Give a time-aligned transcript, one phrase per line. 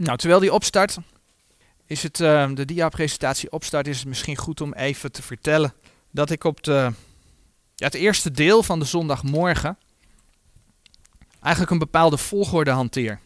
[0.00, 0.98] Nou, terwijl die opstart,
[1.86, 5.74] is het, uh, de dia-presentatie opstart, is het misschien goed om even te vertellen
[6.10, 6.92] dat ik op de,
[7.74, 9.78] ja, het eerste deel van de zondagmorgen
[11.40, 13.20] eigenlijk een bepaalde volgorde hanteer.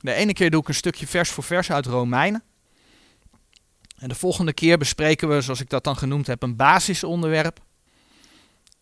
[0.00, 2.42] De ene keer doe ik een stukje vers voor vers uit Romeinen.
[3.98, 7.60] En de volgende keer bespreken we, zoals ik dat dan genoemd heb, een basisonderwerp.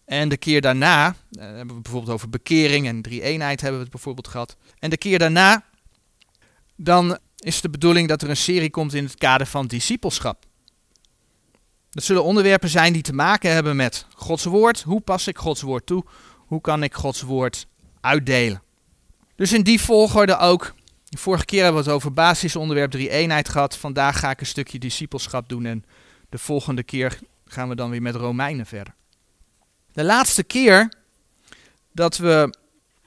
[0.04, 3.94] En de keer daarna, uh, hebben we bijvoorbeeld over bekering en drie-eenheid hebben we het
[3.94, 4.56] bijvoorbeeld gehad.
[4.78, 5.64] En de keer daarna,
[6.76, 10.44] dan is de bedoeling dat er een serie komt in het kader van discipelschap.
[11.90, 14.82] Dat zullen onderwerpen zijn die te maken hebben met Gods woord.
[14.82, 16.04] Hoe pas ik Gods woord toe?
[16.36, 17.66] Hoe kan ik Gods woord
[18.00, 18.62] uitdelen?
[19.36, 20.74] Dus in die volgorde ook.
[21.04, 23.76] De vorige keer hebben we het over basisonderwerp drie eenheid gehad.
[23.76, 25.84] Vandaag ga ik een stukje discipelschap doen en
[26.28, 28.94] de volgende keer gaan we dan weer met Romeinen verder.
[29.92, 30.92] De laatste keer
[31.92, 32.54] dat we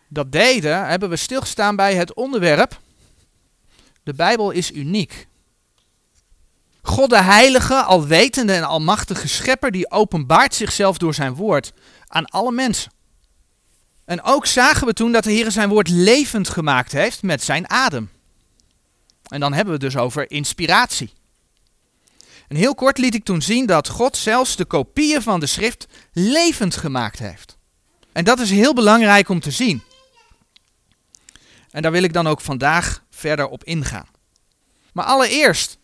[0.08, 2.80] dat deden, hebben we stilgestaan bij het onderwerp.
[4.08, 5.28] De Bijbel is uniek.
[6.82, 11.74] God de heilige, alwetende en almachtige schepper die openbaart zichzelf door zijn woord
[12.05, 12.91] aan alle mensen.
[14.05, 17.70] En ook zagen we toen dat de Heer zijn woord levend gemaakt heeft met zijn
[17.70, 18.10] adem.
[19.27, 21.14] En dan hebben we het dus over inspiratie.
[22.48, 25.88] En heel kort liet ik toen zien dat God zelfs de kopieën van de schrift
[26.12, 27.58] levend gemaakt heeft.
[28.12, 29.84] En dat is heel belangrijk om te zien.
[31.71, 34.07] En daar wil ik dan ook vandaag verder op ingaan.
[34.93, 35.77] Maar allereerst,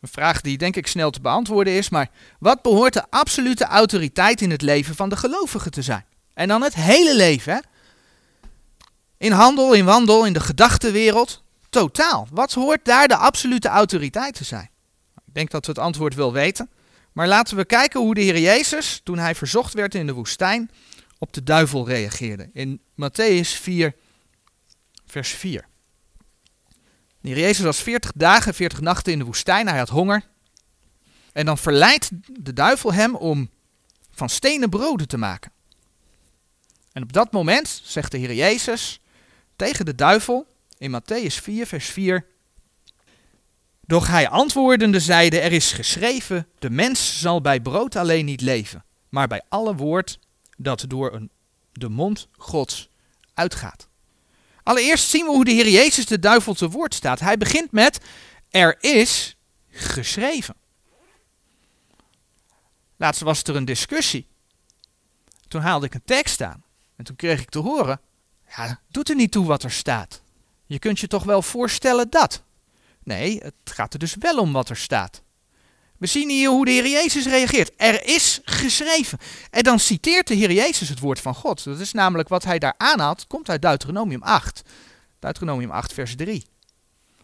[0.00, 4.40] een vraag die denk ik snel te beantwoorden is, maar wat behoort de absolute autoriteit
[4.40, 6.04] in het leven van de gelovige te zijn?
[6.34, 7.60] En dan het hele leven, hè?
[9.16, 12.28] In handel, in wandel, in de gedachtenwereld, totaal.
[12.30, 14.70] Wat hoort daar de absolute autoriteit te zijn?
[15.26, 16.70] Ik denk dat we het antwoord wel weten.
[17.12, 20.70] Maar laten we kijken hoe de Heer Jezus, toen hij verzocht werd in de woestijn,
[21.18, 22.50] op de duivel reageerde.
[22.52, 23.94] In Matthäus 4,
[25.10, 25.66] vers 4.
[27.20, 29.68] De Heer Jezus was 40 dagen, 40 nachten in de woestijn.
[29.68, 30.22] Hij had honger.
[31.32, 32.10] En dan verleidt
[32.44, 33.50] de duivel hem om
[34.10, 35.52] van stenen broden te maken.
[36.92, 39.00] En op dat moment zegt de Heer Jezus
[39.56, 40.46] tegen de duivel
[40.78, 42.26] in Matthäus 4, vers 4.
[43.80, 48.84] Doch hij antwoordende zeide, er is geschreven, de mens zal bij brood alleen niet leven,
[49.08, 50.18] maar bij alle woord
[50.56, 51.30] dat door een,
[51.72, 52.90] de mond Gods
[53.34, 53.89] uitgaat.
[54.70, 57.20] Allereerst zien we hoe de Heer Jezus de duivel te woord staat.
[57.20, 58.00] Hij begint met,
[58.50, 59.36] er is
[59.68, 60.54] geschreven.
[62.96, 64.26] Laatst was er een discussie.
[65.48, 66.64] Toen haalde ik een tekst aan.
[66.96, 68.00] En toen kreeg ik te horen,
[68.56, 70.22] ja, doet er niet toe wat er staat.
[70.66, 72.42] Je kunt je toch wel voorstellen dat.
[73.02, 75.22] Nee, het gaat er dus wel om wat er staat.
[76.00, 77.70] We zien hier hoe de Heer Jezus reageert.
[77.76, 79.18] Er is geschreven.
[79.50, 81.64] En dan citeert de Heer Jezus het woord van God.
[81.64, 84.62] Dat is namelijk wat hij daar aanhaalt, komt uit Deuteronomium 8.
[85.18, 86.44] Deuteronomium 8, vers 3.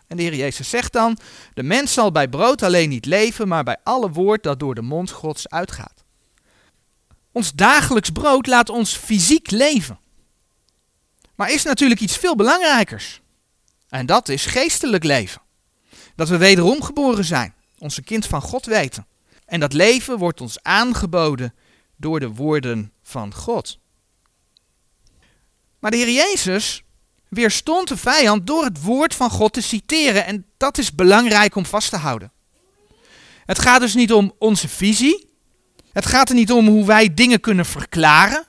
[0.06, 1.18] En de Heer Jezus zegt dan:
[1.54, 4.82] De mens zal bij brood alleen niet leven, maar bij alle woord dat door de
[4.82, 6.04] mond Gods uitgaat.
[7.32, 9.98] Ons dagelijks brood laat ons fysiek leven.
[11.34, 13.20] Maar is natuurlijk iets veel belangrijkers.
[13.88, 15.42] En dat is geestelijk leven.
[16.14, 19.06] Dat we wederom geboren zijn onze kind van God weten.
[19.44, 21.54] En dat leven wordt ons aangeboden
[21.96, 23.78] door de woorden van God.
[25.78, 26.82] Maar de Heer Jezus
[27.28, 30.26] weerstond de vijand door het woord van God te citeren.
[30.26, 32.32] En dat is belangrijk om vast te houden.
[33.44, 35.34] Het gaat dus niet om onze visie.
[35.92, 38.44] Het gaat er niet om hoe wij dingen kunnen verklaren.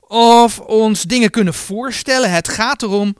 [0.00, 2.32] Of ons dingen kunnen voorstellen.
[2.32, 3.16] Het gaat erom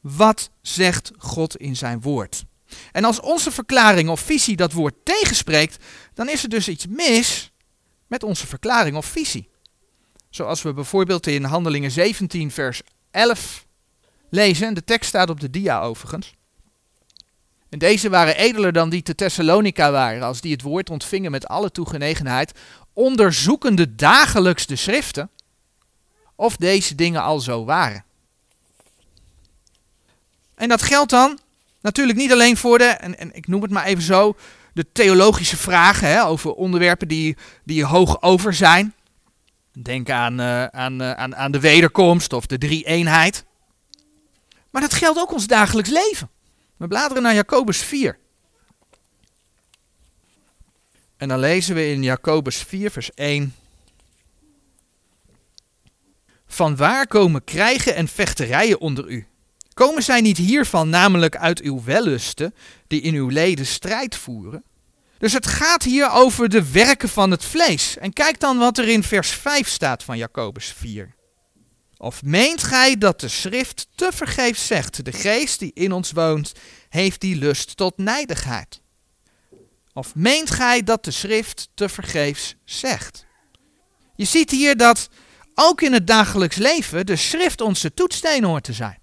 [0.00, 2.44] wat zegt God in zijn woord.
[2.92, 7.52] En als onze verklaring of visie dat woord tegenspreekt, dan is er dus iets mis
[8.06, 9.48] met onze verklaring of visie.
[10.30, 13.66] Zoals we bijvoorbeeld in Handelingen 17, vers 11
[14.30, 14.66] lezen.
[14.66, 16.34] En de tekst staat op de dia overigens.
[17.68, 21.46] En deze waren edeler dan die te Thessalonica waren, als die het woord ontvingen met
[21.46, 22.52] alle toegenegenheid,
[22.92, 25.30] onderzoekende dagelijks de schriften,
[26.34, 28.04] of deze dingen al zo waren.
[30.54, 31.38] En dat geldt dan
[31.84, 34.36] Natuurlijk niet alleen voor de, en, en ik noem het maar even zo,
[34.72, 38.94] de theologische vragen hè, over onderwerpen die, die hoog over zijn.
[39.72, 43.44] Denk aan, uh, aan, uh, aan, aan de wederkomst of de drie-eenheid.
[44.70, 46.30] Maar dat geldt ook ons dagelijks leven.
[46.76, 48.18] We bladeren naar Jacobus 4.
[51.16, 53.54] En dan lezen we in Jacobus 4, vers 1.
[56.46, 59.26] Van waar komen krijgen en vechterijen onder u?
[59.74, 62.54] Komen zij niet hiervan, namelijk uit uw wellusten,
[62.86, 64.64] die in uw leden strijd voeren?
[65.18, 67.98] Dus het gaat hier over de werken van het vlees.
[67.98, 71.14] En kijk dan wat er in vers 5 staat van Jacobus 4.
[71.96, 76.52] Of meent gij dat de schrift te vergeefs zegt, de geest die in ons woont,
[76.88, 78.80] heeft die lust tot nijdigheid?
[79.92, 83.26] Of meent gij dat de schrift te vergeefs zegt?
[84.16, 85.08] Je ziet hier dat
[85.54, 89.02] ook in het dagelijks leven de schrift onze toetssteen hoort te zijn.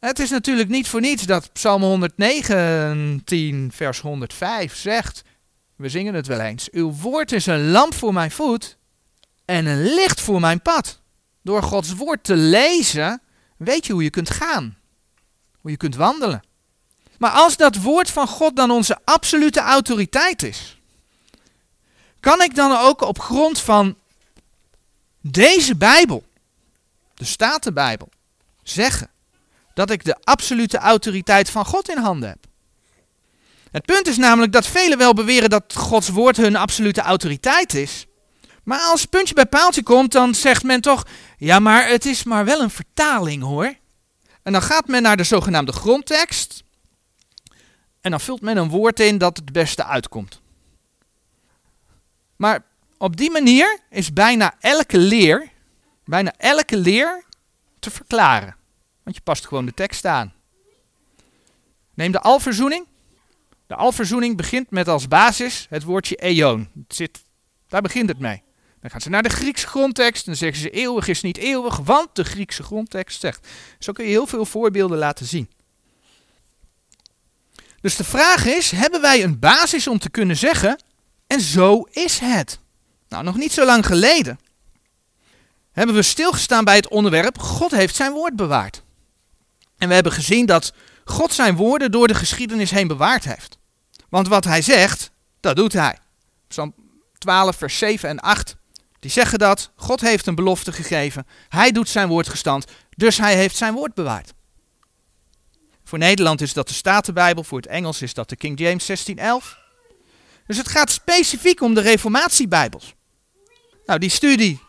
[0.00, 5.22] Het is natuurlijk niet voor niets dat Psalm 119, vers 105 zegt,
[5.76, 8.76] we zingen het wel eens, uw woord is een lamp voor mijn voet
[9.44, 11.00] en een licht voor mijn pad.
[11.42, 13.22] Door Gods woord te lezen,
[13.56, 14.78] weet je hoe je kunt gaan,
[15.60, 16.42] hoe je kunt wandelen.
[17.18, 20.78] Maar als dat woord van God dan onze absolute autoriteit is,
[22.20, 23.96] kan ik dan ook op grond van
[25.20, 26.24] deze Bijbel,
[27.14, 28.08] de Statenbijbel,
[28.62, 29.10] zeggen
[29.80, 32.46] dat ik de absolute autoriteit van God in handen heb.
[33.70, 38.06] Het punt is namelijk dat velen wel beweren dat Gods woord hun absolute autoriteit is.
[38.64, 41.06] Maar als puntje bij paaltje komt, dan zegt men toch,
[41.38, 43.74] ja maar het is maar wel een vertaling hoor.
[44.42, 46.62] En dan gaat men naar de zogenaamde grondtekst.
[48.00, 50.40] En dan vult men een woord in dat het beste uitkomt.
[52.36, 52.64] Maar
[52.98, 55.50] op die manier is bijna elke leer,
[56.04, 57.24] bijna elke leer
[57.78, 58.58] te verklaren.
[59.02, 60.32] Want je past gewoon de tekst aan.
[61.94, 62.86] Neem de alverzoening.
[63.66, 66.68] De alverzoening begint met als basis het woordje eon.
[66.74, 67.20] Het zit,
[67.68, 68.42] daar begint het mee.
[68.80, 71.76] Dan gaan ze naar de Griekse grondtekst en dan zeggen ze eeuwig is niet eeuwig,
[71.76, 73.48] want de Griekse grondtekst zegt.
[73.78, 75.50] Zo kun je heel veel voorbeelden laten zien.
[77.80, 80.82] Dus de vraag is, hebben wij een basis om te kunnen zeggen,
[81.26, 82.58] en zo is het.
[83.08, 84.38] Nou, nog niet zo lang geleden
[85.72, 88.82] hebben we stilgestaan bij het onderwerp, God heeft zijn woord bewaard.
[89.80, 90.72] En we hebben gezien dat
[91.04, 93.58] God zijn woorden door de geschiedenis heen bewaard heeft.
[94.08, 95.10] Want wat hij zegt,
[95.40, 95.98] dat doet hij.
[96.48, 96.74] Psalm
[97.18, 98.56] 12, vers 7 en 8,
[98.98, 99.70] die zeggen dat.
[99.76, 101.26] God heeft een belofte gegeven.
[101.48, 102.64] Hij doet zijn woord gestand,
[102.96, 104.32] dus hij heeft zijn woord bewaard.
[105.84, 109.58] Voor Nederland is dat de Statenbijbel, voor het Engels is dat de King James 1611.
[110.46, 112.94] Dus het gaat specifiek om de Reformatiebijbels.
[113.86, 114.60] Nou, die studie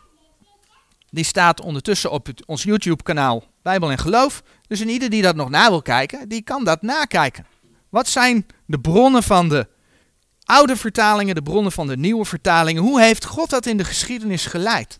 [1.09, 4.43] die staat ondertussen op ons YouTube-kanaal Bijbel en Geloof.
[4.67, 7.45] Dus en ieder die dat nog na wil kijken, die kan dat nakijken.
[7.89, 9.67] Wat zijn de bronnen van de
[10.43, 12.81] oude vertalingen, de bronnen van de nieuwe vertalingen?
[12.81, 14.99] Hoe heeft God dat in de geschiedenis geleid?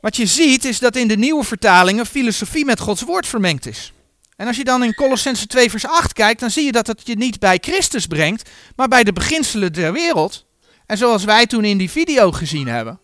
[0.00, 3.92] Wat je ziet is dat in de nieuwe vertalingen filosofie met Gods woord vermengd is.
[4.36, 7.00] En als je dan in Colossense 2 vers 8 kijkt, dan zie je dat het
[7.04, 10.46] je niet bij Christus brengt, maar bij de beginselen der wereld.
[10.86, 13.00] En zoals wij toen in die video gezien hebben,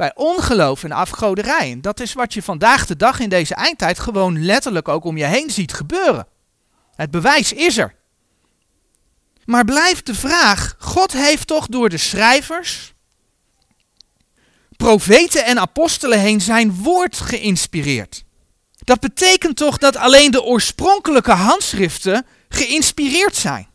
[0.00, 1.70] bij ongeloof en afgoderij.
[1.70, 5.16] En dat is wat je vandaag de dag in deze eindtijd gewoon letterlijk ook om
[5.16, 6.26] je heen ziet gebeuren.
[6.94, 7.94] Het bewijs is er.
[9.44, 12.92] Maar blijft de vraag, God heeft toch door de schrijvers,
[14.76, 18.24] profeten en apostelen heen zijn woord geïnspireerd.
[18.84, 23.68] Dat betekent toch dat alleen de oorspronkelijke handschriften geïnspireerd zijn.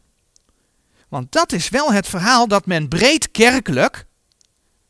[1.09, 4.04] Want dat is wel het verhaal dat men breed kerkelijk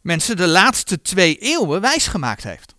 [0.06, 2.76] mensen de laatste twee eeuwen wijsgemaakt heeft.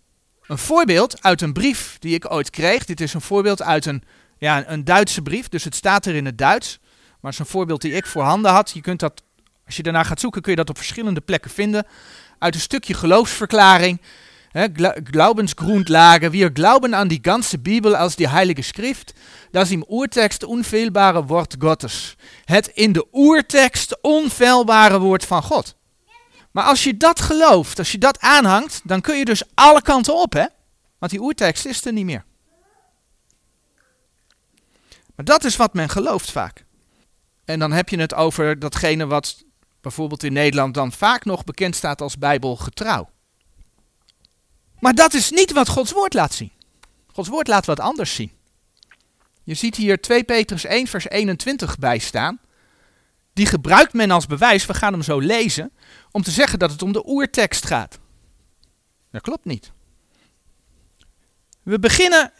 [0.47, 2.85] Een voorbeeld uit een brief die ik ooit kreeg.
[2.85, 4.03] Dit is een voorbeeld uit een,
[4.37, 6.79] ja, een Duitse brief, dus het staat er in het Duits.
[6.81, 8.71] Maar het is een voorbeeld die ik voorhanden had.
[8.71, 9.23] Je kunt dat,
[9.65, 11.85] als je daarna gaat zoeken, kun je dat op verschillende plekken vinden.
[12.39, 14.01] Uit een stukje geloofsverklaring
[15.03, 16.31] Glaubensgrundlage.
[16.31, 19.13] Wir glauben an die ganze Bibel als die Heilige Schrift,
[19.51, 22.15] das im Urtext unfehlbare Wort Gottes.
[22.45, 25.75] Het in de oertekst onfeilbare woord van God.
[26.57, 30.15] Maar als je dat gelooft, als je dat aanhangt, dan kun je dus alle kanten
[30.15, 30.45] op, hè?
[30.97, 32.25] Want die oertekst is er niet meer.
[35.15, 36.65] Maar dat is wat men gelooft vaak.
[37.45, 39.43] En dan heb je het over datgene wat
[39.81, 43.09] bijvoorbeeld in Nederland dan vaak nog bekend staat als bijbelgetrouw.
[44.79, 46.51] Maar dat is niet wat Gods woord laat zien.
[47.13, 48.31] Gods woord laat wat anders zien.
[49.43, 52.39] Je ziet hier 2 Petrus 1 vers 21 bij staan.
[53.37, 55.71] Die gebruikt men als bewijs, we gaan hem zo lezen,
[56.11, 57.99] om te zeggen dat het om de oertekst gaat.
[59.11, 59.71] Dat klopt niet.
[61.63, 62.31] We beginnen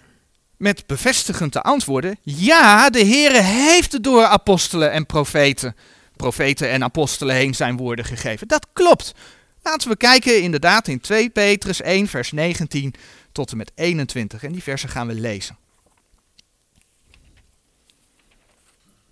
[0.57, 2.17] met bevestigend te antwoorden.
[2.21, 5.75] Ja, de Heere heeft door apostelen en profeten,
[6.15, 8.47] profeten en apostelen heen zijn woorden gegeven.
[8.47, 9.13] Dat klopt.
[9.61, 12.93] Laten we kijken inderdaad in 2 Petrus 1 vers 19
[13.31, 14.43] tot en met 21.
[14.43, 15.57] En die versen gaan we lezen.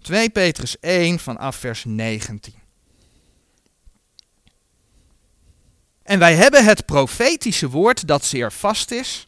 [0.06, 2.54] 2 Petrus 1 vanaf vers 19.
[6.04, 9.28] En wij hebben het profetische woord dat zeer vast is.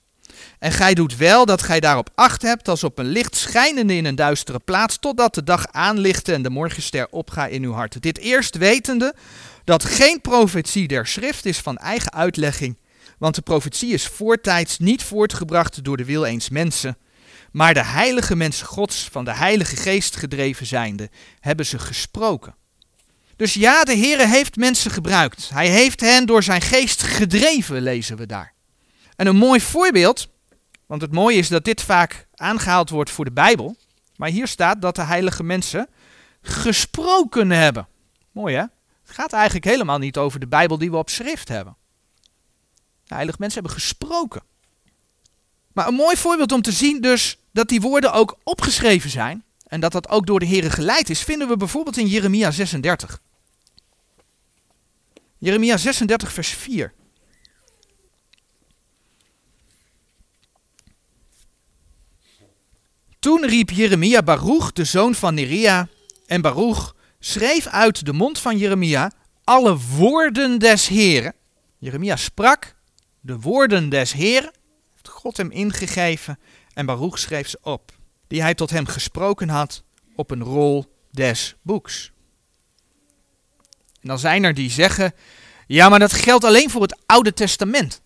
[0.60, 4.06] En gij doet wel dat gij daarop acht hebt als op een licht schijnende in
[4.06, 8.02] een duistere plaats, totdat de dag aanlichte en de morgenster opga in uw hart.
[8.02, 9.16] Dit eerst wetende
[9.64, 12.78] dat geen profetie der schrift is van eigen uitlegging,
[13.18, 16.98] Want de profetie is voortijds niet voortgebracht door de wil eens mensen,
[17.58, 21.10] maar de heilige mensen Gods, van de Heilige Geest gedreven zijnde,
[21.40, 22.56] hebben ze gesproken.
[23.36, 25.50] Dus ja, de Heere heeft mensen gebruikt.
[25.50, 28.54] Hij heeft hen door zijn geest gedreven, lezen we daar.
[29.16, 30.30] En een mooi voorbeeld,
[30.86, 33.76] want het mooie is dat dit vaak aangehaald wordt voor de Bijbel.
[34.16, 35.90] Maar hier staat dat de heilige mensen
[36.42, 37.88] gesproken hebben.
[38.32, 38.62] Mooi hè?
[38.62, 41.76] Het gaat eigenlijk helemaal niet over de Bijbel die we op schrift hebben.
[43.04, 44.42] De heilige mensen hebben gesproken.
[45.78, 49.80] Maar een mooi voorbeeld om te zien dus dat die woorden ook opgeschreven zijn en
[49.80, 53.22] dat dat ook door de Heer geleid is, vinden we bijvoorbeeld in Jeremia 36.
[55.38, 56.94] Jeremia 36 vers 4.
[63.20, 65.88] Toen riep Jeremia Baruch, de zoon van Neria,
[66.26, 69.12] en Baruch schreef uit de mond van Jeremia
[69.44, 71.34] alle woorden des Heren.
[71.78, 72.76] Jeremia sprak
[73.20, 74.52] de woorden des Heren,
[75.28, 76.40] God hem ingegeven
[76.74, 77.92] en Baruch schreef ze op,
[78.28, 79.84] die hij tot hem gesproken had
[80.16, 82.12] op een rol des boeks.
[84.02, 85.14] En dan zijn er die zeggen,
[85.66, 88.02] ja maar dat geldt alleen voor het Oude Testament.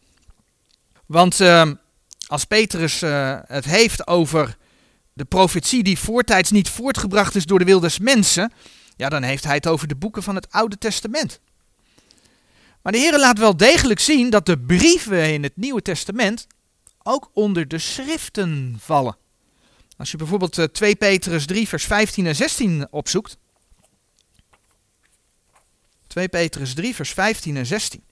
[1.05, 1.71] Want uh,
[2.27, 4.57] als Petrus uh, het heeft over
[5.13, 8.53] de profetie die voortijds niet voortgebracht is door de wil des mensen,
[8.95, 11.39] ja, dan heeft hij het over de boeken van het Oude Testament.
[12.81, 16.47] Maar de Heer laat wel degelijk zien dat de brieven in het Nieuwe Testament
[17.03, 19.17] ook onder de schriften vallen.
[19.97, 23.37] Als je bijvoorbeeld 2 eh, Petrus 3, vers 15 en 16 opzoekt.
[26.07, 28.03] 2 Petrus 3, vers 15 en 16.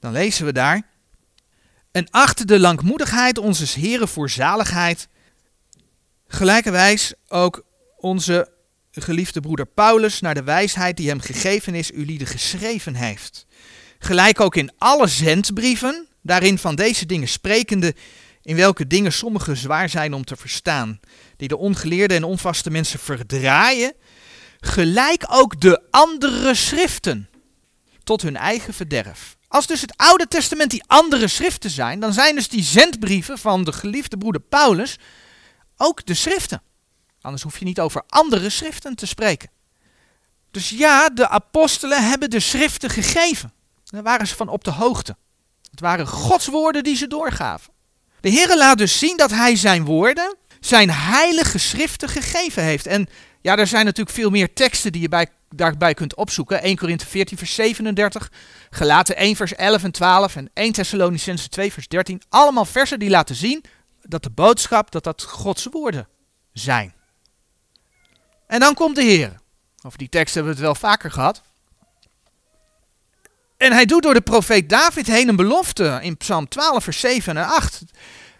[0.00, 0.82] Dan lezen we daar.
[1.90, 5.08] En achter de langmoedigheid onze Heren voor zaligheid,
[6.26, 7.64] gelijkerwijs ook
[7.96, 8.52] onze
[8.90, 13.46] geliefde broeder Paulus naar de wijsheid die hem gegeven is, u lieden geschreven heeft.
[14.02, 17.94] Gelijk ook in alle zendbrieven, daarin van deze dingen sprekende,
[18.42, 21.00] in welke dingen sommige zwaar zijn om te verstaan,
[21.36, 23.94] die de ongeleerde en onvaste mensen verdraaien,
[24.60, 27.28] gelijk ook de andere schriften,
[28.04, 29.36] tot hun eigen verderf.
[29.48, 33.64] Als dus het Oude Testament die andere schriften zijn, dan zijn dus die zendbrieven van
[33.64, 34.98] de geliefde broeder Paulus
[35.76, 36.62] ook de schriften.
[37.20, 39.50] Anders hoef je niet over andere schriften te spreken.
[40.50, 43.52] Dus ja, de apostelen hebben de schriften gegeven.
[43.90, 45.16] Daar waren ze van op de hoogte.
[45.70, 47.72] Het waren Gods woorden die ze doorgaven.
[48.20, 52.86] De Heer laat dus zien dat hij zijn woorden, zijn heilige schriften gegeven heeft.
[52.86, 53.08] En
[53.40, 56.62] ja, er zijn natuurlijk veel meer teksten die je bij, daarbij kunt opzoeken.
[56.62, 58.32] 1 Korinthe 14 vers 37,
[58.70, 62.22] Gelaten 1 vers 11 en 12 en 1 Thessalonicense 2 vers 13.
[62.28, 63.64] Allemaal versen die laten zien
[64.02, 66.08] dat de boodschap, dat dat Gods woorden
[66.52, 66.94] zijn.
[68.46, 69.40] En dan komt de Heer.
[69.82, 71.42] Over die tekst hebben we het wel vaker gehad.
[73.60, 77.36] En hij doet door de profeet David heen een belofte in Psalm 12, vers 7
[77.36, 77.82] en 8.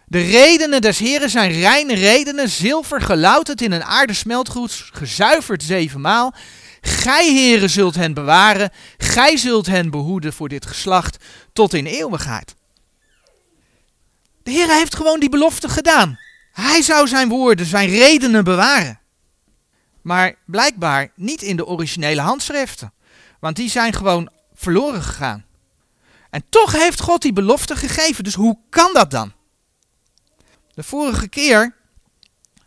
[0.05, 6.33] De redenen des Heren zijn reine redenen, zilver gelouterd in een aardesmeltgoed, gezuiverd zevenmaal.
[6.81, 11.17] Gij, Heren, zult hen bewaren, gij zult hen behoeden voor dit geslacht
[11.53, 12.55] tot in eeuwigheid.
[14.43, 16.19] De Heer heeft gewoon die belofte gedaan.
[16.51, 18.99] Hij zou zijn woorden, zijn redenen bewaren.
[20.01, 22.93] Maar blijkbaar niet in de originele handschriften,
[23.39, 24.29] want die zijn gewoon
[24.61, 25.45] verloren gegaan.
[26.29, 29.33] En toch heeft God die belofte gegeven, dus hoe kan dat dan?
[30.73, 31.75] De vorige keer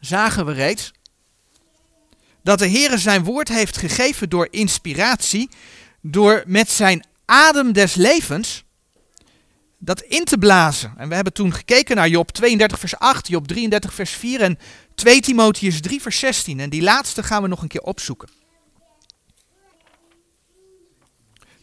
[0.00, 0.92] zagen we reeds
[2.42, 5.48] dat de Heer zijn woord heeft gegeven door inspiratie,
[6.00, 8.64] door met zijn adem des levens
[9.78, 10.94] dat in te blazen.
[10.96, 14.58] En we hebben toen gekeken naar Job 32 vers 8, Job 33 vers 4 en
[14.94, 16.60] 2 Timotheus 3 vers 16.
[16.60, 18.28] En die laatste gaan we nog een keer opzoeken.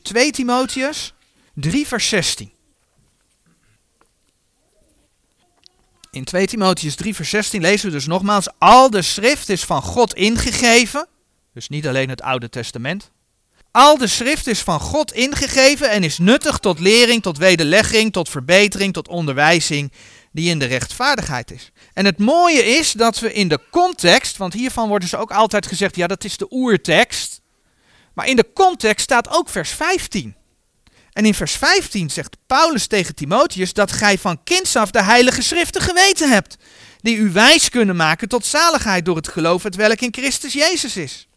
[0.01, 1.13] 2 Timotheus
[1.53, 2.51] 3 vers 16.
[6.12, 9.81] In 2 Timotheus 3 vers 16 lezen we dus nogmaals, al de schrift is van
[9.81, 11.08] God ingegeven,
[11.53, 13.12] dus niet alleen het Oude Testament.
[13.72, 18.29] Al de schrift is van God ingegeven en is nuttig tot lering, tot wederlegging, tot
[18.29, 19.91] verbetering, tot onderwijzing,
[20.31, 21.72] die in de rechtvaardigheid is.
[21.93, 25.67] En het mooie is dat we in de context, want hiervan worden ze ook altijd
[25.67, 27.40] gezegd, ja dat is de oertekst,
[28.13, 30.36] maar in de context staat ook vers 15.
[31.13, 35.41] En in vers 15 zegt Paulus tegen Timotheus dat gij van kinds af de heilige
[35.41, 36.58] schriften geweten hebt,
[37.01, 40.98] die u wijs kunnen maken tot zaligheid door het geloof het welk in Christus Jezus
[40.98, 41.27] is.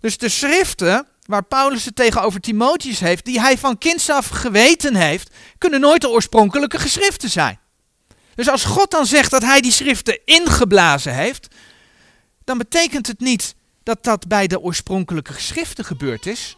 [0.00, 4.94] Dus de schriften waar Paulus het tegenover Timotheus heeft, die hij van kinds af geweten
[4.94, 7.58] heeft, kunnen nooit de oorspronkelijke geschriften zijn.
[8.34, 11.48] Dus als God dan zegt dat hij die schriften ingeblazen heeft,
[12.44, 13.54] dan betekent het niet
[13.90, 16.56] dat dat bij de oorspronkelijke geschriften gebeurd is.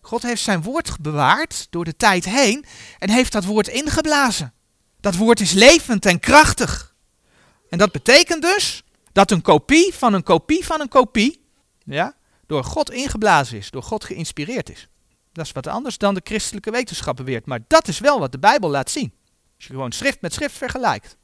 [0.00, 2.64] God heeft zijn woord bewaard door de tijd heen
[2.98, 4.52] en heeft dat woord ingeblazen.
[5.00, 6.94] Dat woord is levend en krachtig.
[7.68, 8.82] En dat betekent dus
[9.12, 11.44] dat een kopie van een kopie van een kopie
[11.84, 12.14] ja,
[12.46, 14.88] door God ingeblazen is, door God geïnspireerd is.
[15.32, 17.46] Dat is wat anders dan de christelijke wetenschap beweert.
[17.46, 19.12] Maar dat is wel wat de Bijbel laat zien.
[19.56, 21.16] Als je gewoon schrift met schrift vergelijkt.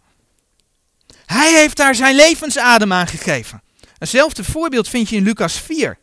[1.26, 3.62] Hij heeft daar zijn levensadem aan gegeven.
[4.02, 5.98] Eenzelfde voorbeeld vind je in Lucas 4.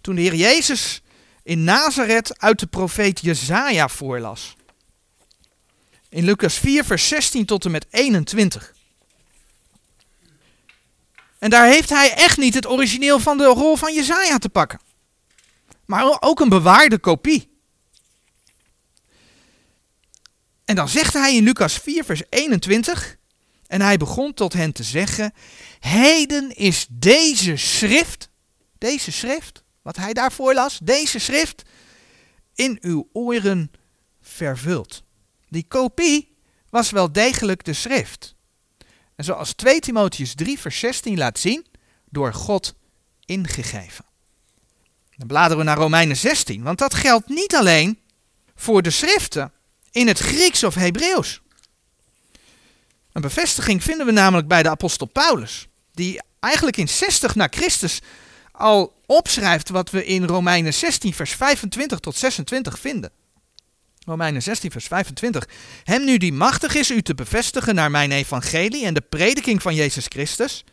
[0.00, 1.02] Toen de Heer Jezus
[1.42, 4.56] in Nazareth uit de profeet Jezaja voorlas.
[6.08, 8.74] In Lucas 4, vers 16 tot en met 21.
[11.38, 14.80] En daar heeft hij echt niet het origineel van de rol van Jezaja te pakken.
[15.84, 17.50] Maar ook een bewaarde kopie.
[20.64, 23.16] En dan zegt hij in Lucas 4, vers 21.
[23.66, 25.32] En hij begon tot hen te zeggen:
[25.80, 28.30] Heden is deze schrift,
[28.78, 31.62] deze schrift, wat hij daarvoor las, deze schrift,
[32.54, 33.70] in uw oren
[34.20, 35.02] vervuld.
[35.48, 36.36] Die kopie
[36.70, 38.34] was wel degelijk de schrift.
[39.16, 41.66] En zoals 2 Timotheus 3, vers 16 laat zien,
[42.10, 42.74] door God
[43.24, 44.04] ingegeven.
[45.16, 48.00] Dan bladeren we naar Romeinen 16, want dat geldt niet alleen
[48.54, 49.52] voor de schriften
[49.90, 51.40] in het Grieks of Hebreeuws.
[53.16, 58.00] Een bevestiging vinden we namelijk bij de apostel Paulus, die eigenlijk in 60 na Christus
[58.52, 63.10] al opschrijft wat we in Romeinen 16, vers 25 tot 26 vinden.
[64.04, 65.48] Romeinen 16, vers 25.
[65.84, 69.74] Hem nu die machtig is u te bevestigen naar mijn evangelie en de prediking van
[69.74, 70.64] Jezus Christus,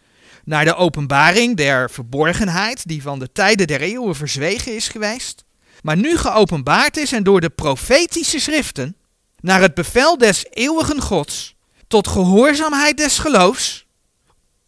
[0.44, 5.44] naar de openbaring der verborgenheid die van de tijden der eeuwen verzwegen is geweest,
[5.82, 8.96] maar nu geopenbaard is en door de profetische schriften,
[9.40, 11.54] naar het bevel des eeuwigen Gods,
[11.94, 13.86] tot gehoorzaamheid des geloofs,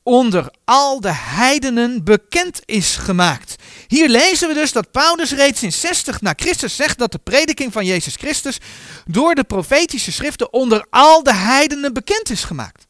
[0.03, 3.55] onder al de heidenen bekend is gemaakt.
[3.87, 7.73] Hier lezen we dus dat Paulus reeds in 60 na Christus zegt dat de prediking
[7.73, 8.57] van Jezus Christus
[9.05, 12.87] door de profetische schriften onder al de heidenen bekend is gemaakt.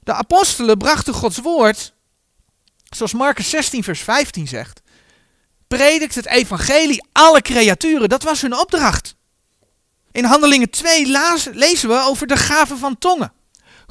[0.00, 1.92] De apostelen brachten Gods woord,
[2.90, 4.80] zoals Marcus 16 vers 15 zegt,
[5.68, 8.08] predikt het evangelie alle creaturen.
[8.08, 9.14] Dat was hun opdracht.
[10.12, 11.06] In Handelingen 2
[11.52, 13.36] lezen we over de gave van tongen.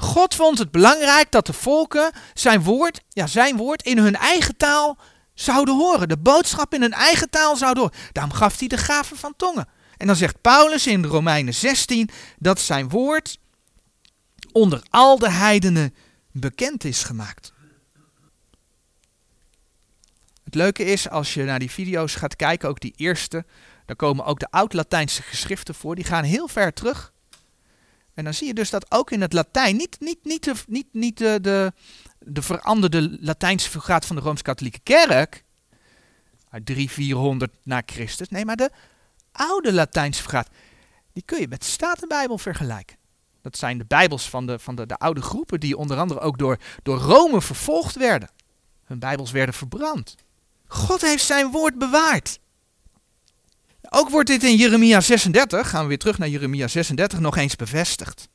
[0.00, 4.56] God vond het belangrijk dat de volken zijn woord, ja, zijn woord in hun eigen
[4.56, 4.98] taal
[5.34, 6.08] zouden horen.
[6.08, 7.98] De boodschap in hun eigen taal zouden horen.
[8.12, 9.68] Daarom gaf hij de gave van tongen.
[9.96, 13.38] En dan zegt Paulus in Romeinen 16 dat zijn woord
[14.52, 15.94] onder al de heidenen
[16.32, 17.52] bekend is gemaakt.
[20.44, 23.44] Het leuke is, als je naar die video's gaat kijken, ook die eerste,
[23.86, 25.94] dan komen ook de oud-Latijnse geschriften voor.
[25.94, 27.12] Die gaan heel ver terug.
[28.18, 30.86] En dan zie je dus dat ook in het Latijn, niet, niet, niet, de, niet,
[30.92, 31.72] niet de, de,
[32.18, 35.44] de veranderde Latijnse vulgaat van de Rooms-Katholieke Kerk,
[36.50, 38.70] uit 300, 400 na Christus, nee, maar de
[39.32, 40.48] oude Latijnse vulgaat,
[41.12, 42.96] die kun je met de Statenbijbel vergelijken.
[43.42, 46.38] Dat zijn de Bijbels van, de, van de, de oude groepen die onder andere ook
[46.38, 48.30] door, door Rome vervolgd werden.
[48.84, 50.14] Hun Bijbels werden verbrand.
[50.66, 52.38] God heeft zijn woord bewaard.
[53.88, 57.56] Ook wordt dit in Jeremia 36, gaan we weer terug naar Jeremia 36, nog eens
[57.56, 58.28] bevestigd.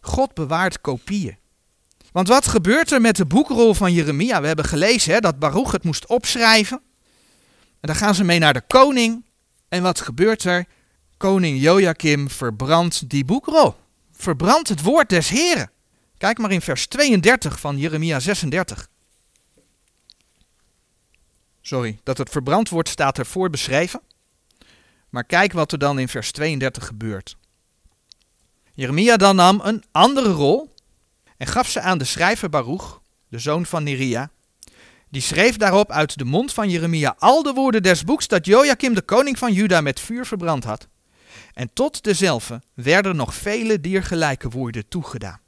[0.00, 1.36] God bewaart kopieën.
[2.12, 4.40] Want wat gebeurt er met de boekrol van Jeremia?
[4.40, 6.80] We hebben gelezen hè, dat Baruch het moest opschrijven.
[7.80, 9.24] En dan gaan ze mee naar de koning.
[9.68, 10.66] En wat gebeurt er?
[11.16, 13.74] Koning Joachim verbrandt die boekrol.
[14.12, 15.70] Verbrandt het woord des Heren.
[16.18, 18.88] Kijk maar in vers 32 van Jeremia 36.
[21.60, 24.00] Sorry, dat het verbrand wordt staat ervoor beschreven.
[25.14, 27.36] Maar kijk wat er dan in vers 32 gebeurt.
[28.72, 30.74] Jeremia dan nam een andere rol
[31.36, 34.30] en gaf ze aan de schrijver Baruch, de zoon van Neria.
[35.10, 38.94] Die schreef daarop uit de mond van Jeremia al de woorden des boeks dat Joachim
[38.94, 40.88] de koning van Juda met vuur verbrand had.
[41.52, 45.40] En tot dezelfde werden nog vele diergelijke woorden toegedaan.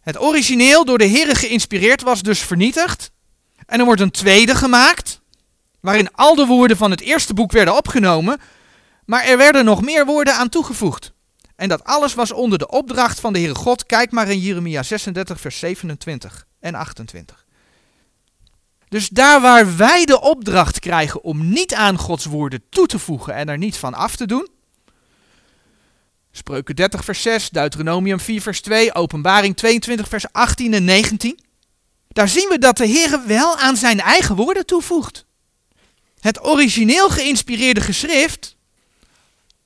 [0.00, 3.10] Het origineel door de Heere geïnspireerd was dus vernietigd.
[3.66, 5.19] En er wordt een tweede gemaakt,
[5.80, 8.40] waarin al de woorden van het eerste boek werden opgenomen,
[9.04, 11.12] maar er werden nog meer woorden aan toegevoegd.
[11.56, 13.86] En dat alles was onder de opdracht van de Heere God.
[13.86, 17.44] Kijk maar in Jeremia 36, vers 27 en 28.
[18.88, 23.34] Dus daar waar wij de opdracht krijgen om niet aan Gods woorden toe te voegen
[23.34, 24.48] en er niet van af te doen.
[26.30, 31.38] Spreuken 30, vers 6, Deuteronomium 4, vers 2, Openbaring 22, vers 18 en 19.
[32.08, 35.24] Daar zien we dat de Heer wel aan zijn eigen woorden toevoegt.
[36.20, 38.56] Het origineel geïnspireerde geschrift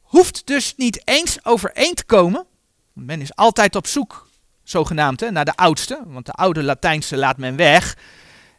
[0.01, 2.47] hoeft dus niet eens overeen te komen.
[2.93, 4.29] Men is altijd op zoek,
[4.63, 7.97] zogenaamd, hè, naar de oudste, want de oude Latijnse laat men weg.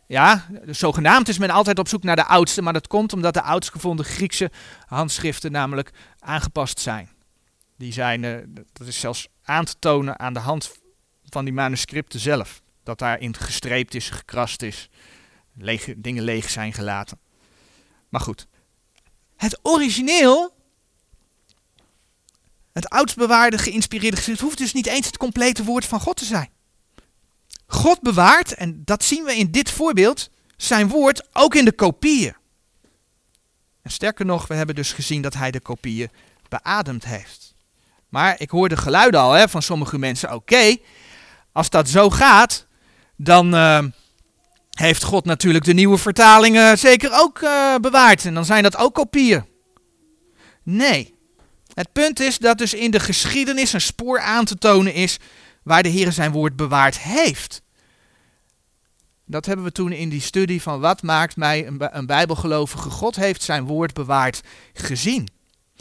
[0.08, 3.42] Ja, zogenaamd is men altijd op zoek naar de oudste, maar dat komt omdat de
[3.42, 4.52] oudst gevonden Griekse
[4.86, 7.10] handschriften namelijk aangepast zijn.
[7.78, 8.38] Die zijn, uh,
[8.74, 10.72] dat is zelfs aan te tonen aan de hand
[11.30, 12.62] van die manuscripten zelf.
[12.84, 14.90] Dat daarin gestreept is, gekrast is,
[15.98, 17.18] dingen leeg zijn gelaten.
[18.16, 18.48] Maar goed,
[19.36, 20.56] het origineel,
[22.74, 26.26] het oudst bewaarde geïnspireerde geschrift, hoeft dus niet eens het complete woord van God te
[26.26, 26.50] zijn.
[27.68, 32.36] God bewaart, en dat zien we in dit voorbeeld, zijn woord ook in de kopieën.
[33.82, 36.12] En sterker nog, we hebben dus gezien dat hij de kopieën
[36.50, 37.54] beademd heeft.
[38.10, 40.78] Maar ik hoorde geluiden al hè, van sommige mensen, oké,
[41.52, 42.66] als dat zo gaat,
[43.16, 43.84] dan uh,
[44.76, 48.26] heeft God natuurlijk de nieuwe vertalingen zeker ook uh, bewaard.
[48.26, 49.46] En dan zijn dat ook kopieën.
[50.64, 51.14] Nee.
[51.74, 55.20] Het punt is dat dus in de geschiedenis een spoor aan te tonen is
[55.64, 57.62] waar de Heer zijn woord bewaard heeft.
[59.26, 62.90] Dat hebben we toen in die studie van wat maakt mij een, een bijbelgelovige.
[62.90, 64.42] God heeft zijn woord bewaard
[64.74, 65.28] gezien.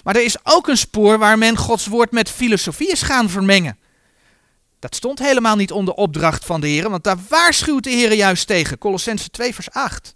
[0.02, 3.78] Maar er is ook een spoor waar men Gods woord met filosofie is gaan vermengen.
[4.84, 8.46] Dat stond helemaal niet onder opdracht van de Heer, want daar waarschuwt de Heer juist
[8.46, 8.78] tegen.
[8.78, 10.14] Colossense 2 vers 8.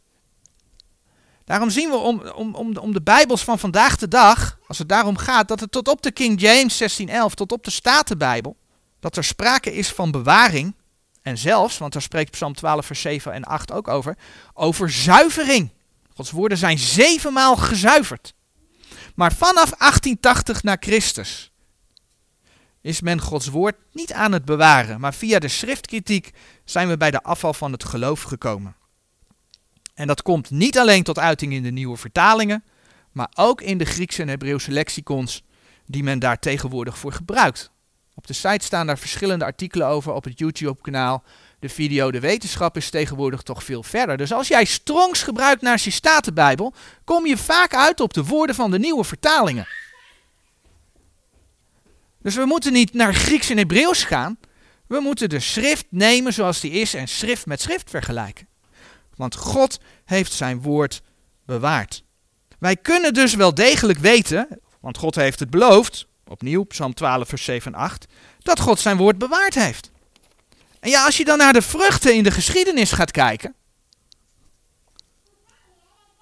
[1.45, 4.89] Daarom zien we om, om, om, om de Bijbels van vandaag de dag, als het
[4.89, 8.57] daarom gaat, dat het tot op de King James 1611, tot op de Statenbijbel,
[9.01, 10.75] dat er sprake is van bewaring.
[11.23, 14.17] En zelfs, want daar spreekt Psalm 12 vers 7 en 8 ook over,
[14.55, 15.73] over zuivering.
[16.15, 18.35] Gods woorden zijn zevenmaal gezuiverd.
[19.15, 21.53] Maar vanaf 1880 na Christus
[22.81, 26.31] is men Gods woord niet aan het bewaren, maar via de schriftkritiek
[26.65, 28.77] zijn we bij de afval van het geloof gekomen.
[29.95, 32.65] En dat komt niet alleen tot uiting in de nieuwe vertalingen,
[33.13, 35.43] maar ook in de Griekse en Hebreeuwse lexicons
[35.87, 37.71] die men daar tegenwoordig voor gebruikt.
[38.15, 41.23] Op de site staan daar verschillende artikelen over op het YouTube-kanaal.
[41.59, 44.17] De video De Wetenschap is tegenwoordig toch veel verder.
[44.17, 48.55] Dus als jij Strongs gebruikt naar je Statenbijbel, kom je vaak uit op de woorden
[48.55, 49.67] van de nieuwe vertalingen.
[52.29, 54.39] Dus we moeten niet naar Grieks en Hebreeuws gaan.
[54.87, 58.49] We moeten de schrift nemen zoals die is en schrift met schrift vergelijken.
[59.15, 61.03] Want God heeft zijn woord
[61.47, 62.05] bewaard.
[62.59, 67.45] Wij kunnen dus wel degelijk weten, want God heeft het beloofd, opnieuw Psalm 12 vers
[67.45, 68.07] 7 en 8,
[68.39, 69.91] dat God zijn woord bewaard heeft.
[70.81, 73.55] En ja, als je dan naar de vruchten in de geschiedenis gaat kijken.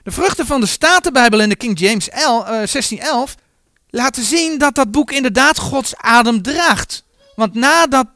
[0.03, 3.35] De vruchten van de Statenbijbel en de King James 1611
[3.97, 7.05] laten zien dat dat boek inderdaad Gods adem draagt.
[7.35, 8.07] Want nadat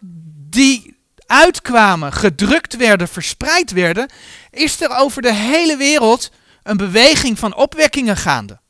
[0.50, 4.08] die uitkwamen, gedrukt werden, verspreid werden,
[4.50, 6.30] is er over de hele wereld
[6.62, 8.60] een beweging van opwekkingen gaande.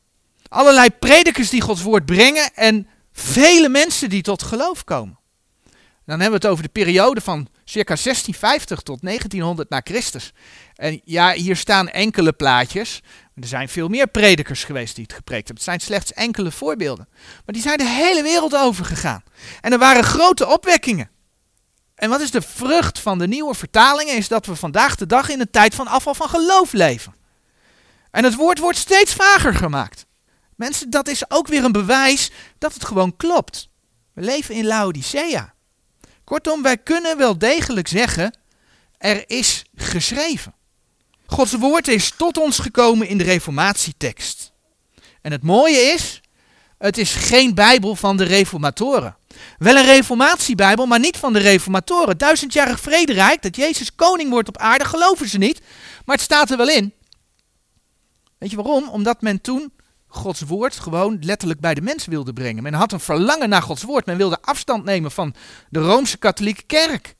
[0.47, 5.19] Allerlei predikers die Gods woord brengen en vele mensen die tot geloof komen.
[6.05, 10.33] Dan hebben we het over de periode van circa 1650 tot 1900 na Christus.
[10.75, 13.01] En ja, hier staan enkele plaatjes.
[13.35, 15.63] Er zijn veel meer predikers geweest die het gepreekt hebben.
[15.63, 17.07] Het zijn slechts enkele voorbeelden.
[17.11, 19.23] Maar die zijn de hele wereld over gegaan.
[19.61, 21.09] En er waren grote opwekkingen.
[21.95, 24.15] En wat is de vrucht van de nieuwe vertalingen?
[24.15, 27.15] Is dat we vandaag de dag in een tijd van afval van geloof leven.
[28.11, 30.05] En het woord wordt steeds vager gemaakt.
[30.55, 33.69] Mensen, dat is ook weer een bewijs dat het gewoon klopt.
[34.13, 35.53] We leven in Laodicea.
[36.31, 38.37] Kortom, wij kunnen wel degelijk zeggen,
[38.97, 40.53] er is geschreven.
[41.25, 44.51] Gods woord is tot ons gekomen in de reformatietekst.
[45.21, 46.21] En het mooie is,
[46.77, 49.17] het is geen Bijbel van de reformatoren.
[49.57, 52.17] Wel een reformatiebijbel, maar niet van de reformatoren.
[52.17, 55.61] Duizendjarig vrederijk, dat Jezus koning wordt op aarde, geloven ze niet.
[56.05, 56.93] Maar het staat er wel in.
[58.37, 58.89] Weet je waarom?
[58.89, 59.73] Omdat men toen
[60.11, 62.63] Gods woord gewoon letterlijk bij de mens wilde brengen.
[62.63, 64.05] Men had een verlangen naar Gods woord.
[64.05, 65.33] Men wilde afstand nemen van
[65.69, 67.15] de Roomse katholieke kerk.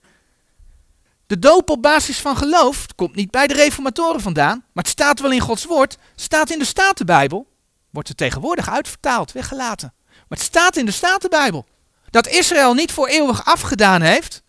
[1.27, 5.19] De doop op basis van geloof komt niet bij de reformatoren vandaan, maar het staat
[5.19, 7.47] wel in Gods woord, staat in de Statenbijbel,
[7.89, 9.93] wordt er tegenwoordig uitvertaald, weggelaten.
[10.07, 11.65] Maar het staat in de Statenbijbel.
[12.09, 14.41] Dat Israël niet voor eeuwig afgedaan heeft,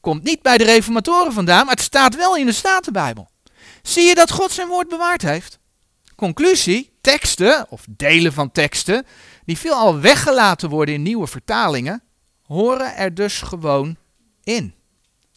[0.00, 3.28] komt niet bij de reformatoren vandaan, maar het staat wel in de Statenbijbel.
[3.82, 5.58] Zie je dat God zijn woord bewaard heeft?
[6.16, 9.06] Conclusie, teksten of delen van teksten
[9.44, 12.02] die veelal weggelaten worden in nieuwe vertalingen,
[12.42, 13.96] horen er dus gewoon
[14.42, 14.74] in.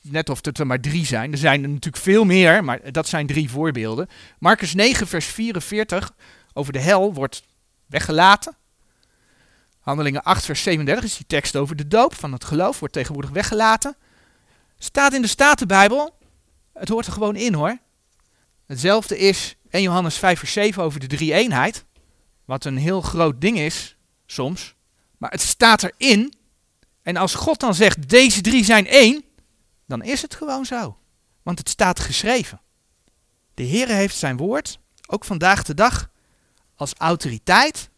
[0.01, 1.31] Net of het er maar drie zijn.
[1.31, 4.07] Er zijn er natuurlijk veel meer, maar dat zijn drie voorbeelden.
[4.39, 6.11] Marcus 9, vers 44
[6.53, 7.43] over de hel wordt
[7.85, 8.55] weggelaten.
[9.79, 13.31] Handelingen 8, vers 37 is die tekst over de doop van het geloof, wordt tegenwoordig
[13.31, 13.95] weggelaten.
[14.77, 16.17] Staat in de Statenbijbel,
[16.73, 17.77] het hoort er gewoon in hoor.
[18.65, 21.85] Hetzelfde is 1 Johannes 5 vers 7 over de drie eenheid.
[22.45, 24.75] Wat een heel groot ding is, soms.
[25.17, 26.33] Maar het staat erin.
[27.01, 29.23] En als God dan zegt, deze drie zijn één,
[29.85, 30.97] dan is het gewoon zo.
[31.43, 32.61] Want het staat geschreven.
[33.53, 36.09] De Heer heeft zijn woord, ook vandaag de dag,
[36.75, 37.89] als autoriteit,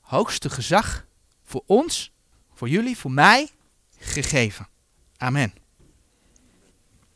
[0.00, 1.06] hoogste gezag
[1.44, 2.12] voor ons,
[2.54, 3.50] voor jullie, voor mij,
[3.98, 4.68] gegeven.
[5.16, 5.52] Amen.